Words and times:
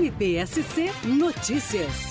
MPSC 0.00 0.90
Notícias. 1.04 2.09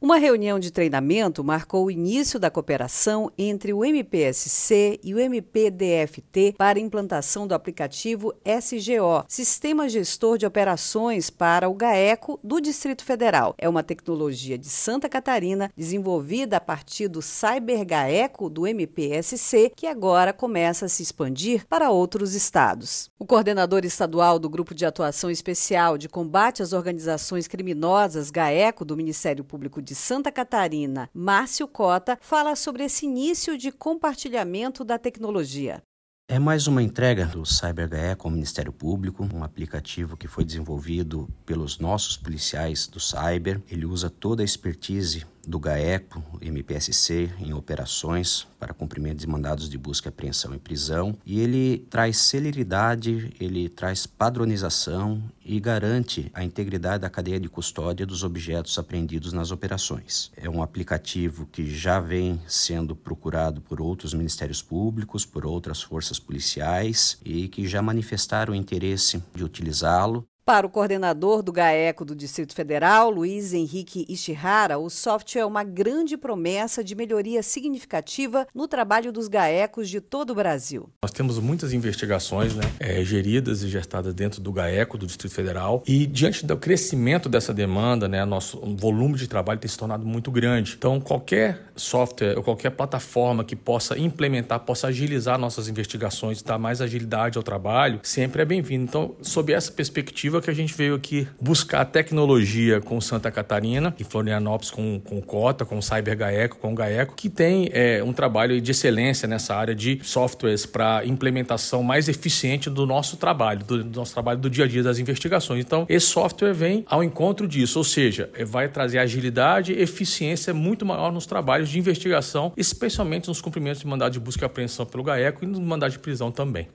Uma 0.00 0.16
reunião 0.16 0.60
de 0.60 0.70
treinamento 0.70 1.42
marcou 1.42 1.86
o 1.86 1.90
início 1.90 2.38
da 2.38 2.52
cooperação 2.52 3.32
entre 3.36 3.72
o 3.72 3.84
MPSC 3.84 5.00
e 5.02 5.12
o 5.12 5.18
MPDFT 5.18 6.54
para 6.56 6.78
implantação 6.78 7.48
do 7.48 7.52
aplicativo 7.52 8.32
SGO, 8.44 9.24
Sistema 9.26 9.88
Gestor 9.88 10.38
de 10.38 10.46
Operações 10.46 11.30
para 11.30 11.68
o 11.68 11.74
GAECO 11.74 12.38
do 12.44 12.60
Distrito 12.60 13.04
Federal. 13.04 13.56
É 13.58 13.68
uma 13.68 13.82
tecnologia 13.82 14.56
de 14.56 14.68
Santa 14.68 15.08
Catarina 15.08 15.68
desenvolvida 15.76 16.58
a 16.58 16.60
partir 16.60 17.08
do 17.08 17.20
Cyber 17.20 17.84
GAECO 17.84 18.48
do 18.48 18.68
MPSC, 18.68 19.72
que 19.74 19.88
agora 19.88 20.32
começa 20.32 20.86
a 20.86 20.88
se 20.88 21.02
expandir 21.02 21.66
para 21.66 21.90
outros 21.90 22.36
estados. 22.36 23.10
O 23.18 23.26
coordenador 23.26 23.84
estadual 23.84 24.38
do 24.38 24.48
Grupo 24.48 24.76
de 24.76 24.86
Atuação 24.86 25.28
Especial 25.28 25.98
de 25.98 26.08
Combate 26.08 26.62
às 26.62 26.72
Organizações 26.72 27.48
Criminosas 27.48 28.30
GAECO 28.30 28.84
do 28.84 28.96
Ministério 28.96 29.42
Público 29.42 29.82
de 29.88 29.94
Santa 29.94 30.30
Catarina, 30.30 31.08
Márcio 31.14 31.66
Cota, 31.66 32.18
fala 32.20 32.54
sobre 32.54 32.84
esse 32.84 33.06
início 33.06 33.56
de 33.56 33.72
compartilhamento 33.72 34.84
da 34.84 34.98
tecnologia. 34.98 35.82
É 36.30 36.38
mais 36.38 36.66
uma 36.66 36.82
entrega 36.82 37.24
do 37.24 37.46
CyberGAE 37.46 38.14
com 38.14 38.28
o 38.28 38.32
Ministério 38.32 38.70
Público, 38.70 39.26
um 39.34 39.42
aplicativo 39.42 40.14
que 40.14 40.28
foi 40.28 40.44
desenvolvido 40.44 41.26
pelos 41.46 41.78
nossos 41.78 42.18
policiais 42.18 42.86
do 42.86 43.00
Cyber. 43.00 43.62
Ele 43.70 43.86
usa 43.86 44.10
toda 44.10 44.42
a 44.42 44.44
expertise 44.44 45.26
do 45.48 45.58
GAECO, 45.58 46.22
MPSC, 46.42 47.30
em 47.40 47.54
operações 47.54 48.46
para 48.58 48.74
cumprimento 48.74 49.18
de 49.18 49.26
mandados 49.26 49.68
de 49.68 49.78
busca, 49.78 50.10
apreensão 50.10 50.54
e 50.54 50.58
prisão. 50.58 51.16
E 51.24 51.40
ele 51.40 51.86
traz 51.88 52.18
celeridade, 52.18 53.34
ele 53.40 53.68
traz 53.68 54.06
padronização 54.06 55.22
e 55.42 55.58
garante 55.58 56.30
a 56.34 56.44
integridade 56.44 57.00
da 57.00 57.08
cadeia 57.08 57.40
de 57.40 57.48
custódia 57.48 58.04
dos 58.04 58.22
objetos 58.22 58.78
apreendidos 58.78 59.32
nas 59.32 59.50
operações. 59.50 60.30
É 60.36 60.50
um 60.50 60.62
aplicativo 60.62 61.46
que 61.46 61.66
já 61.74 61.98
vem 61.98 62.40
sendo 62.46 62.94
procurado 62.94 63.62
por 63.62 63.80
outros 63.80 64.12
ministérios 64.12 64.60
públicos, 64.60 65.24
por 65.24 65.46
outras 65.46 65.80
forças 65.80 66.18
policiais 66.18 67.18
e 67.24 67.48
que 67.48 67.66
já 67.66 67.80
manifestaram 67.80 68.54
interesse 68.54 69.22
de 69.34 69.42
utilizá-lo. 69.42 70.26
Para 70.48 70.66
o 70.66 70.70
coordenador 70.70 71.42
do 71.42 71.52
GAECO 71.52 72.06
do 72.06 72.16
Distrito 72.16 72.54
Federal, 72.54 73.10
Luiz 73.10 73.52
Henrique 73.52 74.06
Ishihara, 74.08 74.78
o 74.78 74.88
software 74.88 75.42
é 75.42 75.44
uma 75.44 75.62
grande 75.62 76.16
promessa 76.16 76.82
de 76.82 76.94
melhoria 76.94 77.42
significativa 77.42 78.46
no 78.54 78.66
trabalho 78.66 79.12
dos 79.12 79.28
GAECOs 79.28 79.90
de 79.90 80.00
todo 80.00 80.30
o 80.30 80.34
Brasil. 80.34 80.88
Nós 81.02 81.10
temos 81.10 81.38
muitas 81.38 81.74
investigações 81.74 82.54
né, 82.54 82.62
é, 82.80 83.04
geridas 83.04 83.62
e 83.62 83.68
gestadas 83.68 84.14
dentro 84.14 84.40
do 84.40 84.50
GAECO 84.50 84.96
do 84.96 85.04
Distrito 85.04 85.34
Federal 85.34 85.82
e 85.86 86.06
diante 86.06 86.46
do 86.46 86.56
crescimento 86.56 87.28
dessa 87.28 87.52
demanda, 87.52 88.08
né, 88.08 88.24
nosso 88.24 88.58
volume 88.74 89.18
de 89.18 89.28
trabalho 89.28 89.60
tem 89.60 89.68
se 89.68 89.76
tornado 89.76 90.06
muito 90.06 90.30
grande. 90.30 90.76
Então, 90.78 90.98
qualquer 90.98 91.60
software 91.76 92.38
ou 92.38 92.42
qualquer 92.42 92.70
plataforma 92.70 93.44
que 93.44 93.54
possa 93.54 93.98
implementar, 93.98 94.60
possa 94.60 94.86
agilizar 94.86 95.38
nossas 95.38 95.68
investigações, 95.68 96.42
dar 96.42 96.58
mais 96.58 96.80
agilidade 96.80 97.36
ao 97.36 97.44
trabalho, 97.44 98.00
sempre 98.02 98.40
é 98.40 98.46
bem-vindo. 98.46 98.84
Então, 98.84 99.14
sob 99.20 99.52
essa 99.52 99.70
perspectiva, 99.70 100.37
que 100.42 100.50
a 100.50 100.54
gente 100.54 100.74
veio 100.74 100.94
aqui 100.94 101.26
buscar 101.40 101.84
tecnologia 101.84 102.80
com 102.80 103.00
Santa 103.00 103.30
Catarina 103.30 103.94
e 103.98 104.04
Florianópolis 104.04 104.70
com, 104.70 105.00
com 105.00 105.20
Cota, 105.20 105.64
com 105.64 105.80
Cyber 105.80 106.16
Gaeco, 106.16 106.56
com 106.58 106.74
Gaeco, 106.74 107.14
que 107.14 107.28
tem 107.28 107.68
é, 107.72 108.02
um 108.02 108.12
trabalho 108.12 108.60
de 108.60 108.70
excelência 108.70 109.28
nessa 109.28 109.54
área 109.54 109.74
de 109.74 110.00
softwares 110.02 110.66
para 110.66 111.04
implementação 111.04 111.82
mais 111.82 112.08
eficiente 112.08 112.70
do 112.70 112.86
nosso 112.86 113.16
trabalho, 113.16 113.64
do, 113.64 113.84
do, 113.84 113.98
nosso 113.98 114.12
trabalho 114.12 114.38
do 114.38 114.50
dia 114.50 114.64
a 114.64 114.68
dia 114.68 114.82
das 114.82 114.98
investigações. 114.98 115.64
Então, 115.64 115.86
esse 115.88 116.06
software 116.06 116.52
vem 116.52 116.84
ao 116.88 117.02
encontro 117.02 117.46
disso, 117.46 117.78
ou 117.78 117.84
seja, 117.84 118.30
é, 118.34 118.44
vai 118.44 118.68
trazer 118.68 118.98
agilidade 118.98 119.72
eficiência 119.72 120.52
muito 120.54 120.84
maior 120.84 121.12
nos 121.12 121.26
trabalhos 121.26 121.68
de 121.68 121.78
investigação, 121.78 122.52
especialmente 122.56 123.28
nos 123.28 123.40
cumprimentos 123.40 123.80
de 123.80 123.86
mandado 123.86 124.12
de 124.12 124.20
busca 124.20 124.44
e 124.44 124.46
apreensão 124.46 124.86
pelo 124.86 125.02
Gaeco 125.02 125.44
e 125.44 125.46
no 125.46 125.60
mandado 125.60 125.92
de 125.92 125.98
prisão 125.98 126.30
também. 126.30 126.68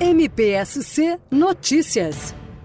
MPSC 0.00 1.18
Notícias 1.30 2.34